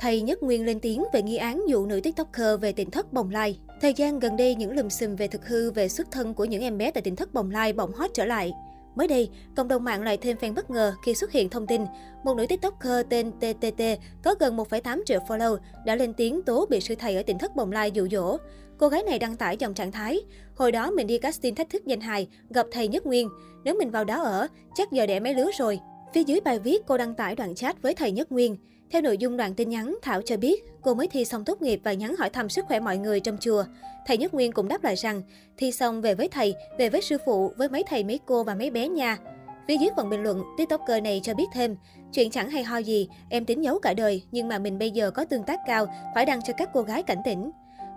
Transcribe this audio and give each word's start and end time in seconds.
Thầy 0.00 0.20
Nhất 0.20 0.42
Nguyên 0.42 0.66
lên 0.66 0.80
tiếng 0.80 1.04
về 1.12 1.22
nghi 1.22 1.36
án 1.36 1.68
dụ 1.68 1.86
nữ 1.86 2.00
tiktoker 2.00 2.60
về 2.60 2.72
tỉnh 2.72 2.90
thất 2.90 3.12
Bồng 3.12 3.30
Lai. 3.30 3.58
Thời 3.80 3.94
gian 3.94 4.18
gần 4.18 4.36
đây, 4.36 4.54
những 4.54 4.72
lùm 4.72 4.88
xùm 4.88 5.16
về 5.16 5.28
thực 5.28 5.48
hư 5.48 5.70
về 5.70 5.88
xuất 5.88 6.10
thân 6.10 6.34
của 6.34 6.44
những 6.44 6.62
em 6.62 6.78
bé 6.78 6.90
tại 6.90 7.02
tỉnh 7.02 7.16
thất 7.16 7.34
Bồng 7.34 7.50
Lai 7.50 7.72
bỗng 7.72 7.92
hot 7.92 8.10
trở 8.14 8.24
lại. 8.24 8.52
Mới 8.94 9.08
đây, 9.08 9.28
cộng 9.56 9.68
đồng 9.68 9.84
mạng 9.84 10.02
lại 10.02 10.16
thêm 10.16 10.36
fan 10.36 10.54
bất 10.54 10.70
ngờ 10.70 10.94
khi 11.04 11.14
xuất 11.14 11.32
hiện 11.32 11.48
thông 11.48 11.66
tin 11.66 11.84
một 12.24 12.36
nữ 12.36 12.46
tiktoker 12.46 13.06
tên 13.10 13.32
TTT 13.32 13.82
có 14.24 14.34
gần 14.40 14.56
1,8 14.56 15.02
triệu 15.06 15.20
follow 15.28 15.56
đã 15.86 15.94
lên 15.94 16.14
tiếng 16.14 16.42
tố 16.42 16.66
bị 16.70 16.80
sư 16.80 16.94
thầy 16.98 17.16
ở 17.16 17.22
tỉnh 17.22 17.38
thất 17.38 17.56
Bồng 17.56 17.72
Lai 17.72 17.90
dụ 17.90 18.08
dỗ. 18.10 18.36
Cô 18.78 18.88
gái 18.88 19.02
này 19.02 19.18
đăng 19.18 19.36
tải 19.36 19.56
dòng 19.56 19.74
trạng 19.74 19.92
thái. 19.92 20.20
Hồi 20.54 20.72
đó 20.72 20.90
mình 20.90 21.06
đi 21.06 21.18
casting 21.18 21.54
thách 21.54 21.70
thức 21.70 21.86
danh 21.86 22.00
hài, 22.00 22.28
gặp 22.50 22.66
thầy 22.72 22.88
Nhất 22.88 23.06
Nguyên. 23.06 23.28
Nếu 23.64 23.74
mình 23.78 23.90
vào 23.90 24.04
đó 24.04 24.22
ở, 24.22 24.46
chắc 24.74 24.92
giờ 24.92 25.06
đẻ 25.06 25.20
mấy 25.20 25.34
lứa 25.34 25.50
rồi. 25.58 25.80
Phía 26.12 26.24
dưới 26.24 26.40
bài 26.40 26.58
viết, 26.58 26.86
cô 26.86 26.98
đăng 26.98 27.14
tải 27.14 27.36
đoạn 27.36 27.54
chat 27.54 27.82
với 27.82 27.94
thầy 27.94 28.12
Nhất 28.12 28.32
Nguyên. 28.32 28.56
Theo 28.90 29.02
nội 29.02 29.18
dung 29.18 29.36
đoạn 29.36 29.54
tin 29.54 29.68
nhắn, 29.68 29.96
Thảo 30.02 30.22
cho 30.22 30.36
biết 30.36 30.64
cô 30.82 30.94
mới 30.94 31.08
thi 31.08 31.24
xong 31.24 31.44
tốt 31.44 31.62
nghiệp 31.62 31.80
và 31.84 31.92
nhắn 31.92 32.16
hỏi 32.16 32.30
thăm 32.30 32.48
sức 32.48 32.64
khỏe 32.68 32.80
mọi 32.80 32.98
người 32.98 33.20
trong 33.20 33.36
chùa. 33.40 33.64
Thầy 34.06 34.18
Nhất 34.18 34.34
Nguyên 34.34 34.52
cũng 34.52 34.68
đáp 34.68 34.84
lại 34.84 34.96
rằng, 34.96 35.22
thi 35.56 35.72
xong 35.72 36.00
về 36.00 36.14
với 36.14 36.28
thầy, 36.28 36.54
về 36.78 36.88
với 36.88 37.02
sư 37.02 37.16
phụ, 37.26 37.52
với 37.56 37.68
mấy 37.68 37.84
thầy 37.88 38.04
mấy 38.04 38.20
cô 38.26 38.44
và 38.44 38.54
mấy 38.54 38.70
bé 38.70 38.88
nha. 38.88 39.18
Phía 39.68 39.76
dưới 39.76 39.90
phần 39.96 40.10
bình 40.10 40.22
luận, 40.22 40.42
tiktoker 40.58 41.02
này 41.02 41.20
cho 41.22 41.34
biết 41.34 41.46
thêm, 41.52 41.76
chuyện 42.12 42.30
chẳng 42.30 42.50
hay 42.50 42.62
ho 42.62 42.78
gì, 42.78 43.08
em 43.28 43.44
tính 43.44 43.64
giấu 43.64 43.78
cả 43.78 43.94
đời, 43.94 44.22
nhưng 44.30 44.48
mà 44.48 44.58
mình 44.58 44.78
bây 44.78 44.90
giờ 44.90 45.10
có 45.10 45.24
tương 45.24 45.42
tác 45.42 45.60
cao, 45.66 45.86
phải 46.14 46.26
đăng 46.26 46.42
cho 46.42 46.52
các 46.56 46.70
cô 46.74 46.82
gái 46.82 47.02
cảnh 47.02 47.18
tỉnh. 47.24 47.50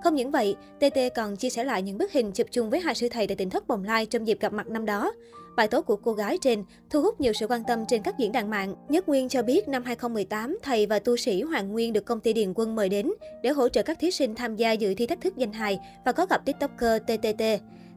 Không 0.04 0.16
những 0.16 0.32
vậy, 0.32 0.56
TT 0.80 1.00
còn 1.16 1.36
chia 1.36 1.50
sẻ 1.50 1.64
lại 1.64 1.82
những 1.82 1.98
bức 1.98 2.12
hình 2.12 2.32
chụp 2.32 2.48
chung 2.52 2.70
với 2.70 2.80
hai 2.80 2.96
sư 2.96 3.08
thầy 3.12 3.28
tại 3.28 3.36
tỉnh 3.36 3.50
thất 3.50 3.68
Bồng 3.68 3.84
Lai 3.84 4.06
trong 4.06 4.28
dịp 4.28 4.40
gặp 4.40 4.54
mặt 4.54 4.68
năm 4.68 4.86
đó. 4.86 5.12
Bài 5.56 5.68
tố 5.68 5.82
của 5.82 5.96
cô 5.96 6.14
gái 6.14 6.38
trên 6.42 6.64
thu 6.90 7.02
hút 7.02 7.22
nhiều 7.22 7.34
sự 7.34 7.48
quan 7.48 7.64
tâm 7.68 7.86
trên 7.88 8.02
các 8.02 8.16
diễn 8.18 8.32
đàn 8.32 8.50
mạng. 8.50 8.76
Nhất 8.90 9.10
Nguyên 9.10 9.30
cho 9.30 9.44
biết 9.44 9.68
năm 9.68 9.84
2018, 9.84 10.58
thầy 10.64 10.86
và 10.86 11.00
tu 11.00 11.18
sĩ 11.18 11.42
Hoàng 11.42 11.72
Nguyên 11.72 11.94
được 11.94 12.06
công 12.06 12.20
ty 12.20 12.34
Điền 12.34 12.54
Quân 12.56 12.76
mời 12.76 12.90
đến 12.90 13.12
để 13.44 13.50
hỗ 13.50 13.70
trợ 13.70 13.84
các 13.84 14.00
thí 14.00 14.12
sinh 14.12 14.36
tham 14.36 14.56
gia 14.56 14.72
dự 14.72 14.94
thi 14.94 15.08
thách 15.08 15.22
thức 15.22 15.38
danh 15.38 15.54
hài 15.54 15.80
và 16.06 16.12
có 16.12 16.26
gặp 16.26 16.46
tiktoker 16.46 17.02
TTT. 17.02 17.44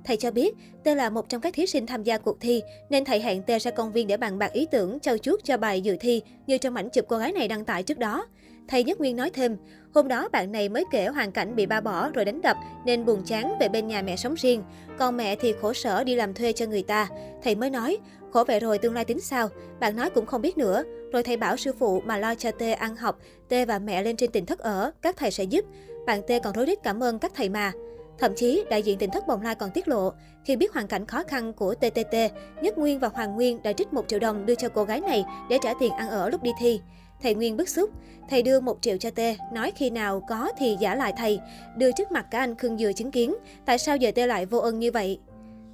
Thầy 0.05 0.17
cho 0.17 0.30
biết, 0.30 0.55
T 0.84 0.86
là 0.86 1.11
một 1.11 1.28
trong 1.28 1.41
các 1.41 1.55
thí 1.55 1.67
sinh 1.67 1.86
tham 1.86 2.02
gia 2.02 2.19
cuộc 2.19 2.41
thi, 2.41 2.62
nên 2.91 3.05
thầy 3.05 3.20
hẹn 3.20 3.42
T 3.42 3.50
ra 3.61 3.70
công 3.70 3.92
viên 3.92 4.06
để 4.06 4.17
bàn 4.17 4.39
bạc 4.39 4.52
ý 4.52 4.67
tưởng, 4.70 4.98
trao 4.98 5.19
chuốt 5.19 5.45
cho 5.45 5.56
bài 5.56 5.80
dự 5.80 5.97
thi 6.00 6.23
như 6.47 6.58
trong 6.58 6.75
ảnh 6.75 6.89
chụp 6.91 7.05
cô 7.08 7.19
gái 7.19 7.33
này 7.33 7.48
đăng 7.48 7.64
tải 7.64 7.83
trước 7.83 7.98
đó. 7.98 8.27
Thầy 8.69 8.84
Nhất 8.84 9.00
Nguyên 9.00 9.17
nói 9.17 9.31
thêm, 9.31 9.56
hôm 9.95 10.09
đó 10.09 10.28
bạn 10.33 10.53
này 10.53 10.69
mới 10.69 10.84
kể 10.91 11.06
hoàn 11.06 11.33
cảnh 11.33 11.56
bị 11.56 11.67
ba 11.67 11.81
bỏ 11.81 12.11
rồi 12.11 12.25
đánh 12.25 12.41
đập 12.42 12.56
nên 12.84 13.05
buồn 13.05 13.23
chán 13.25 13.58
về 13.61 13.69
bên 13.69 13.86
nhà 13.86 14.03
mẹ 14.03 14.17
sống 14.17 14.34
riêng. 14.34 14.62
Còn 14.98 15.17
mẹ 15.17 15.36
thì 15.36 15.55
khổ 15.61 15.73
sở 15.73 16.05
đi 16.05 16.14
làm 16.14 16.34
thuê 16.34 16.53
cho 16.53 16.67
người 16.67 16.83
ta. 16.83 17.08
Thầy 17.42 17.55
mới 17.55 17.70
nói, 17.70 17.98
khổ 18.33 18.45
vậy 18.45 18.61
rồi 18.61 18.78
tương 18.78 18.95
lai 18.95 19.05
tính 19.05 19.20
sao? 19.20 19.48
Bạn 19.81 19.97
nói 19.97 20.11
cũng 20.11 20.27
không 20.27 20.42
biết 20.42 20.58
nữa. 20.58 20.83
Rồi 21.12 21.23
thầy 21.23 21.36
bảo 21.36 21.56
sư 21.56 21.73
phụ 21.78 22.03
mà 22.06 22.19
lo 22.19 22.34
cho 22.34 22.50
Tê 22.50 22.73
ăn 22.73 22.97
học, 22.97 23.19
Tê 23.48 23.64
và 23.64 23.78
mẹ 23.78 24.03
lên 24.03 24.17
trên 24.17 24.31
tỉnh 24.31 24.47
thất 24.47 24.58
ở, 24.58 24.91
các 25.03 25.17
thầy 25.17 25.30
sẽ 25.30 25.45
giúp. 25.45 25.64
Bạn 26.06 26.20
Tê 26.27 26.39
còn 26.39 26.55
rối 26.55 26.67
rít 26.67 26.78
cảm 26.83 27.03
ơn 27.03 27.19
các 27.19 27.33
thầy 27.34 27.48
mà. 27.48 27.73
Thậm 28.19 28.33
chí, 28.36 28.64
đại 28.70 28.83
diện 28.83 28.98
tỉnh 28.98 29.11
thất 29.11 29.27
Bồng 29.27 29.42
Lai 29.42 29.55
còn 29.55 29.70
tiết 29.70 29.89
lộ, 29.89 30.12
khi 30.45 30.56
biết 30.56 30.73
hoàn 30.73 30.86
cảnh 30.86 31.06
khó 31.06 31.23
khăn 31.28 31.53
của 31.53 31.75
TTT, 31.75 32.14
Nhất 32.62 32.78
Nguyên 32.78 32.98
và 32.98 33.08
Hoàng 33.08 33.34
Nguyên 33.34 33.62
đã 33.62 33.73
trích 33.73 33.92
1 33.92 34.05
triệu 34.08 34.19
đồng 34.19 34.47
đưa 34.47 34.55
cho 34.55 34.69
cô 34.69 34.84
gái 34.84 35.01
này 35.01 35.25
để 35.48 35.58
trả 35.62 35.73
tiền 35.80 35.92
ăn 35.92 36.08
ở 36.08 36.30
lúc 36.30 36.42
đi 36.42 36.51
thi. 36.61 36.80
Thầy 37.22 37.34
Nguyên 37.34 37.56
bức 37.56 37.69
xúc, 37.69 37.91
thầy 38.31 38.42
đưa 38.42 38.61
1 38.61 38.78
triệu 38.81 38.97
cho 38.97 39.11
Tê, 39.11 39.36
nói 39.53 39.72
khi 39.77 39.91
nào 39.91 40.22
có 40.28 40.53
thì 40.59 40.77
giả 40.81 40.95
lại 40.95 41.12
thầy, 41.17 41.41
đưa 41.77 41.92
trước 41.92 42.12
mặt 42.12 42.27
cả 42.31 42.39
anh 42.39 42.55
Khương 42.55 42.78
Dừa 42.78 42.92
chứng 42.92 43.11
kiến, 43.11 43.34
tại 43.64 43.78
sao 43.78 43.97
giờ 43.97 44.11
Tê 44.14 44.27
lại 44.27 44.47
vô 44.47 44.58
ơn 44.58 44.78
như 44.78 44.91
vậy. 44.91 45.19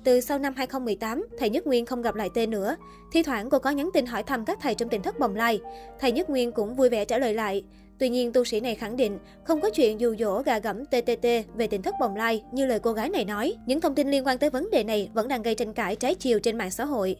Từ 0.05 0.21
sau 0.21 0.39
năm 0.39 0.55
2018, 0.57 1.27
thầy 1.39 1.51
Nhất 1.51 1.67
Nguyên 1.67 1.87
không 1.87 2.03
gặp 2.03 2.15
lại 2.15 2.29
Tê 2.35 2.47
nữa. 2.47 2.77
Thi 3.13 3.23
thoảng 3.23 3.51
cô 3.51 3.59
có 3.59 3.71
nhắn 3.71 3.91
tin 3.95 4.07
hỏi 4.07 4.23
thăm 4.23 4.45
các 4.45 4.59
thầy 4.61 4.75
trong 4.75 4.89
tỉnh 4.89 5.03
thất 5.03 5.19
Bồng 5.19 5.37
Lai. 5.37 5.61
Thầy 6.01 6.13
Nhất 6.13 6.31
Nguyên 6.31 6.53
cũng 6.53 6.75
vui 6.75 6.89
vẻ 6.89 7.05
trả 7.05 7.19
lời 7.19 7.35
lại. 7.35 7.65
Tuy 7.99 8.09
nhiên, 8.09 8.33
tu 8.33 8.45
sĩ 8.45 8.61
này 8.61 8.75
khẳng 8.75 8.97
định 8.97 9.19
không 9.45 9.61
có 9.61 9.71
chuyện 9.71 10.01
dù 10.01 10.15
dỗ 10.19 10.43
gà 10.43 10.59
gẫm 10.59 10.85
TTT 10.87 11.27
về 11.55 11.67
tỉnh 11.67 11.83
thất 11.83 11.95
Bồng 12.01 12.17
Lai 12.17 12.43
như 12.53 12.67
lời 12.67 12.79
cô 12.79 12.93
gái 12.93 13.09
này 13.09 13.25
nói. 13.25 13.55
Những 13.67 13.81
thông 13.81 13.95
tin 13.95 14.11
liên 14.11 14.27
quan 14.27 14.39
tới 14.39 14.51
vấn 14.51 14.71
đề 14.71 14.85
này 14.85 15.11
vẫn 15.15 15.29
đang 15.29 15.43
gây 15.43 15.55
tranh 15.55 15.73
cãi 15.73 15.97
trái 15.97 16.15
chiều 16.15 16.41
trên 16.41 16.59
mạng 16.59 16.71
xã 16.71 16.85
hội. 16.85 17.17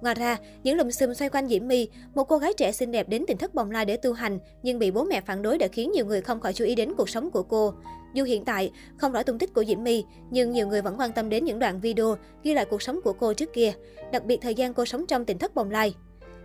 Ngoài 0.00 0.14
ra, 0.14 0.38
những 0.62 0.76
lùm 0.76 0.90
xùm 0.90 1.12
xoay 1.12 1.28
quanh 1.28 1.48
Diễm 1.48 1.68
My, 1.68 1.88
một 2.14 2.24
cô 2.24 2.38
gái 2.38 2.52
trẻ 2.56 2.72
xinh 2.72 2.92
đẹp 2.92 3.08
đến 3.08 3.24
tỉnh 3.26 3.36
thất 3.36 3.54
bồng 3.54 3.70
lai 3.70 3.84
để 3.84 3.96
tu 3.96 4.12
hành, 4.12 4.38
nhưng 4.62 4.78
bị 4.78 4.90
bố 4.90 5.04
mẹ 5.04 5.20
phản 5.20 5.42
đối 5.42 5.58
đã 5.58 5.68
khiến 5.68 5.92
nhiều 5.92 6.06
người 6.06 6.20
không 6.20 6.40
khỏi 6.40 6.52
chú 6.52 6.64
ý 6.64 6.74
đến 6.74 6.94
cuộc 6.96 7.08
sống 7.08 7.30
của 7.30 7.42
cô. 7.42 7.74
Dù 8.14 8.24
hiện 8.24 8.44
tại 8.44 8.70
không 8.96 9.12
rõ 9.12 9.22
tung 9.22 9.38
tích 9.38 9.54
của 9.54 9.64
Diễm 9.64 9.84
My, 9.84 10.04
nhưng 10.30 10.52
nhiều 10.52 10.68
người 10.68 10.82
vẫn 10.82 11.00
quan 11.00 11.12
tâm 11.12 11.28
đến 11.28 11.44
những 11.44 11.58
đoạn 11.58 11.80
video 11.80 12.16
ghi 12.42 12.54
lại 12.54 12.64
cuộc 12.64 12.82
sống 12.82 13.00
của 13.04 13.12
cô 13.12 13.34
trước 13.34 13.52
kia, 13.52 13.72
đặc 14.12 14.24
biệt 14.24 14.38
thời 14.40 14.54
gian 14.54 14.74
cô 14.74 14.84
sống 14.84 15.06
trong 15.06 15.24
tỉnh 15.24 15.38
thất 15.38 15.54
bồng 15.54 15.70
lai. 15.70 15.94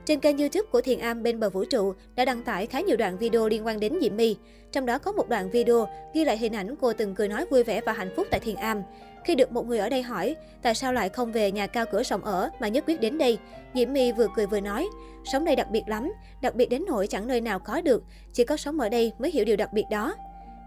Trên 0.09 0.19
kênh 0.19 0.37
YouTube 0.37 0.69
của 0.71 0.81
Thiền 0.81 0.99
Am 0.99 1.23
bên 1.23 1.39
bờ 1.39 1.49
vũ 1.49 1.65
trụ 1.65 1.93
đã 2.15 2.25
đăng 2.25 2.43
tải 2.43 2.65
khá 2.65 2.79
nhiều 2.79 2.97
đoạn 2.97 3.17
video 3.17 3.47
liên 3.47 3.65
quan 3.65 3.79
đến 3.79 3.93
Diễm 4.01 4.17
My. 4.17 4.37
Trong 4.71 4.85
đó 4.85 4.97
có 4.97 5.11
một 5.11 5.29
đoạn 5.29 5.49
video 5.49 5.87
ghi 6.13 6.25
lại 6.25 6.37
hình 6.37 6.53
ảnh 6.53 6.75
cô 6.81 6.93
từng 6.93 7.15
cười 7.15 7.27
nói 7.27 7.45
vui 7.49 7.63
vẻ 7.63 7.81
và 7.85 7.93
hạnh 7.93 8.09
phúc 8.15 8.27
tại 8.31 8.39
Thiền 8.39 8.55
Am. 8.55 8.83
Khi 9.25 9.35
được 9.35 9.51
một 9.51 9.67
người 9.67 9.79
ở 9.79 9.89
đây 9.89 10.01
hỏi 10.01 10.35
tại 10.61 10.75
sao 10.75 10.93
lại 10.93 11.09
không 11.09 11.31
về 11.31 11.51
nhà 11.51 11.67
cao 11.67 11.85
cửa 11.91 12.03
rộng 12.03 12.23
ở 12.23 12.49
mà 12.59 12.67
nhất 12.67 12.83
quyết 12.87 13.01
đến 13.01 13.17
đây, 13.17 13.37
Diễm 13.75 13.93
My 13.93 14.11
vừa 14.11 14.27
cười 14.35 14.45
vừa 14.45 14.59
nói, 14.59 14.87
sống 15.31 15.45
đây 15.45 15.55
đặc 15.55 15.67
biệt 15.71 15.83
lắm, 15.87 16.11
đặc 16.41 16.55
biệt 16.55 16.69
đến 16.69 16.83
nỗi 16.87 17.07
chẳng 17.07 17.27
nơi 17.27 17.41
nào 17.41 17.59
có 17.59 17.81
được, 17.81 18.03
chỉ 18.33 18.43
có 18.43 18.57
sống 18.57 18.79
ở 18.79 18.89
đây 18.89 19.11
mới 19.19 19.31
hiểu 19.31 19.45
điều 19.45 19.55
đặc 19.55 19.73
biệt 19.73 19.85
đó. 19.91 20.15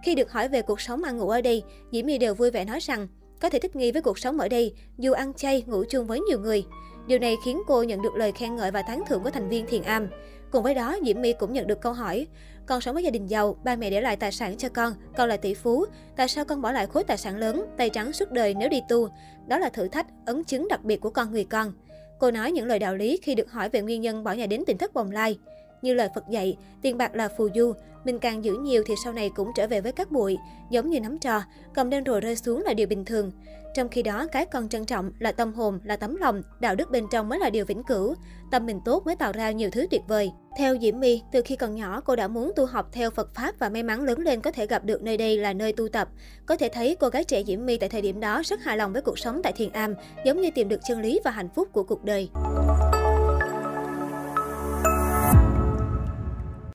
Khi 0.04 0.14
được 0.14 0.32
hỏi 0.32 0.48
về 0.48 0.62
cuộc 0.62 0.80
sống 0.80 1.03
ăn 1.03 1.19
ngủ 1.19 1.28
ở 1.28 1.41
đây, 1.41 1.62
Diễm 1.92 2.06
My 2.06 2.19
đều 2.19 2.34
vui 2.34 2.50
vẻ 2.50 2.64
nói 2.64 2.80
rằng 2.80 3.09
có 3.41 3.48
thể 3.48 3.59
thích 3.59 3.76
nghi 3.76 3.92
với 3.92 4.03
cuộc 4.03 4.19
sống 4.19 4.38
ở 4.38 4.48
đây, 4.48 4.74
dù 4.98 5.12
ăn 5.12 5.34
chay, 5.34 5.62
ngủ 5.66 5.84
chung 5.88 6.06
với 6.06 6.20
nhiều 6.20 6.41
người. 6.41 6.64
Điều 7.06 7.18
này 7.18 7.36
khiến 7.44 7.62
cô 7.66 7.82
nhận 7.82 8.02
được 8.02 8.14
lời 8.14 8.32
khen 8.32 8.56
ngợi 8.56 8.70
và 8.70 8.82
tán 8.82 9.02
thưởng 9.06 9.22
của 9.22 9.30
thành 9.30 9.48
viên 9.48 9.66
Thiền 9.66 9.82
Am. 9.82 10.08
Cùng 10.50 10.62
với 10.62 10.74
đó, 10.74 10.96
Diễm 11.06 11.22
My 11.22 11.32
cũng 11.32 11.52
nhận 11.52 11.66
được 11.66 11.80
câu 11.80 11.92
hỏi, 11.92 12.26
con 12.66 12.80
sống 12.80 12.94
với 12.94 13.04
gia 13.04 13.10
đình 13.10 13.26
giàu, 13.26 13.56
ba 13.64 13.76
mẹ 13.76 13.90
để 13.90 14.00
lại 14.00 14.16
tài 14.16 14.32
sản 14.32 14.56
cho 14.56 14.68
con, 14.68 14.94
con 15.16 15.28
là 15.28 15.36
tỷ 15.36 15.54
phú. 15.54 15.84
Tại 16.16 16.28
sao 16.28 16.44
con 16.44 16.62
bỏ 16.62 16.72
lại 16.72 16.86
khối 16.86 17.04
tài 17.04 17.16
sản 17.16 17.36
lớn, 17.36 17.66
tay 17.76 17.91
trắng 17.91 18.12
suốt 18.12 18.30
đời 18.30 18.54
nếu 18.54 18.68
đi 18.68 18.80
tu? 18.88 19.08
Đó 19.46 19.58
là 19.58 19.68
thử 19.68 19.88
thách, 19.88 20.06
ấn 20.26 20.44
chứng 20.44 20.68
đặc 20.68 20.84
biệt 20.84 21.00
của 21.00 21.10
con 21.10 21.32
người 21.32 21.44
con. 21.44 21.72
Cô 22.18 22.30
nói 22.30 22.52
những 22.52 22.66
lời 22.66 22.78
đạo 22.78 22.94
lý 22.94 23.18
khi 23.22 23.34
được 23.34 23.50
hỏi 23.50 23.68
về 23.68 23.82
nguyên 23.82 24.00
nhân 24.00 24.24
bỏ 24.24 24.32
nhà 24.32 24.46
đến 24.46 24.64
tỉnh 24.66 24.78
thất 24.78 24.94
bồng 24.94 25.10
lai. 25.10 25.38
Như 25.82 25.94
lời 25.94 26.09
Phật 26.15 26.28
dạy, 26.28 26.56
tiền 26.82 26.98
bạc 26.98 27.15
là 27.15 27.28
phù 27.28 27.48
du, 27.54 27.72
mình 28.04 28.19
càng 28.19 28.44
giữ 28.44 28.54
nhiều 28.54 28.82
thì 28.87 28.94
sau 29.04 29.12
này 29.12 29.31
cũng 29.34 29.50
trở 29.54 29.66
về 29.66 29.81
với 29.81 29.93
các 29.93 30.12
bụi, 30.12 30.38
giống 30.70 30.91
như 30.91 31.00
nắm 31.00 31.19
trò, 31.19 31.43
cầm 31.75 31.91
lên 31.91 32.04
rồi 32.04 32.20
rơi 32.20 32.37
xuống 32.37 32.62
là 32.62 32.75
điều 32.75 32.87
bình 32.87 33.04
thường. 33.04 33.32
Trong 33.75 33.88
khi 33.88 34.03
đó, 34.03 34.26
cái 34.32 34.47
cần 34.47 34.69
trân 34.69 34.84
trọng 34.84 35.12
là 35.19 35.32
tâm 35.32 35.53
hồn, 35.53 35.81
là 35.84 35.97
tấm 35.97 36.16
lòng, 36.16 36.42
đạo 36.60 36.75
đức 36.75 36.91
bên 36.91 37.06
trong 37.12 37.28
mới 37.28 37.38
là 37.38 37.50
điều 37.50 37.65
vĩnh 37.65 37.82
cửu. 37.82 38.15
Tâm 38.50 38.66
mình 38.66 38.81
tốt 38.84 39.06
mới 39.06 39.16
tạo 39.16 39.32
ra 39.32 39.50
nhiều 39.50 39.71
thứ 39.71 39.87
tuyệt 39.91 40.03
vời. 40.09 40.32
Theo 40.59 40.78
Diễm 40.78 41.00
My, 41.00 41.22
từ 41.32 41.42
khi 41.44 41.56
còn 41.56 41.75
nhỏ 41.75 42.00
cô 42.00 42.16
đã 42.16 42.28
muốn 42.28 42.53
tu 42.56 42.66
học 42.66 42.88
theo 42.92 43.10
Phật 43.10 43.34
Pháp 43.34 43.59
và 43.59 43.69
may 43.69 43.82
mắn 43.82 44.04
lớn 44.04 44.19
lên 44.19 44.41
có 44.41 44.50
thể 44.50 44.66
gặp 44.66 44.84
được 44.84 45.03
nơi 45.03 45.16
đây 45.16 45.37
là 45.37 45.53
nơi 45.53 45.72
tu 45.72 45.88
tập. 45.88 46.09
Có 46.47 46.56
thể 46.56 46.69
thấy 46.72 46.97
cô 47.00 47.09
gái 47.09 47.25
trẻ 47.25 47.42
Diễm 47.44 47.66
My 47.66 47.76
tại 47.76 47.88
thời 47.88 48.03
điểm 48.03 48.21
đó 48.21 48.42
rất 48.44 48.60
hài 48.60 48.76
lòng 48.76 48.92
với 48.92 49.03
cuộc 49.03 49.19
sống 49.19 49.41
tại 49.42 49.53
Thiền 49.53 49.72
Am, 49.72 49.94
giống 50.26 50.41
như 50.41 50.50
tìm 50.54 50.69
được 50.69 50.81
chân 50.88 51.00
lý 51.00 51.21
và 51.25 51.31
hạnh 51.31 51.48
phúc 51.54 51.69
của 51.72 51.82
cuộc 51.82 52.04
đời. 52.04 52.28